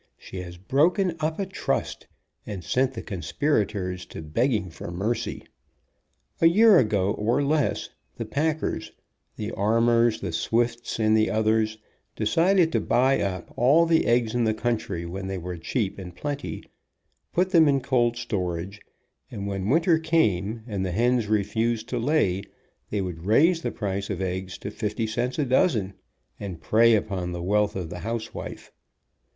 She 0.17 0.37
has 0.41 0.57
broken 0.57 1.15
up 1.19 1.37
a 1.37 1.45
trust, 1.45 2.07
and 2.47 2.63
sent 2.63 2.95
the 2.95 3.03
conspirators 3.03 4.03
THE 4.07 4.15
HEN 4.17 4.23
IN 4.23 4.31
POLITICS 4.31 4.33
to 4.33 4.33
begging 4.49 4.69
for 4.71 4.89
mercy. 4.91 5.43
A 6.41 6.47
year 6.47 6.79
ago, 6.79 7.11
or 7.11 7.43
less, 7.43 7.91
the 8.15 8.25
pack 8.25 8.63
ers, 8.63 8.93
the 9.35 9.51
Armours, 9.51 10.19
the 10.19 10.31
Swifts, 10.31 10.97
and 10.99 11.15
the 11.15 11.29
others, 11.29 11.77
decided 12.15 12.71
to 12.71 12.79
buy 12.81 13.21
up 13.21 13.53
all 13.55 13.85
the 13.85 14.07
eggs 14.07 14.33
in 14.33 14.43
the 14.43 14.55
country 14.55 15.05
when 15.05 15.27
they 15.27 15.37
were 15.37 15.55
cheap 15.57 15.99
and 15.99 16.15
plenty, 16.15 16.63
put 17.31 17.51
them 17.51 17.67
in 17.67 17.79
cold 17.79 18.17
storage, 18.17 18.81
and 19.29 19.45
when 19.45 19.69
winter 19.69 19.99
came, 19.99 20.63
and 20.65 20.83
the 20.83 20.93
hens 20.93 21.27
refused 21.27 21.87
to 21.89 21.99
lay, 21.99 22.41
they 22.89 23.01
would 23.01 23.27
raise 23.27 23.61
the 23.61 23.69
price 23.69 24.09
of 24.09 24.19
eggs 24.19 24.57
to 24.57 24.71
fifty 24.71 25.05
cents 25.05 25.37
a 25.37 25.45
dozen, 25.45 25.93
and 26.39 26.59
prey 26.59 26.95
upon 26.95 27.31
the 27.33 27.43
wealth 27.43 27.75
of 27.75 27.91
the 27.91 27.99
housewife. 27.99 28.71